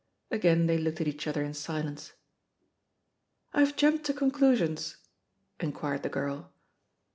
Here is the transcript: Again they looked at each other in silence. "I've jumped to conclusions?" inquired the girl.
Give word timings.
Again 0.31 0.65
they 0.65 0.79
looked 0.79 0.99
at 0.99 1.07
each 1.07 1.27
other 1.27 1.43
in 1.43 1.53
silence. 1.53 2.13
"I've 3.53 3.75
jumped 3.75 4.03
to 4.05 4.15
conclusions?" 4.15 4.97
inquired 5.59 6.01
the 6.01 6.09
girl. 6.09 6.51